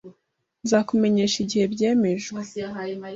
[0.63, 2.25] Nzakumenyesha igihe byemejwe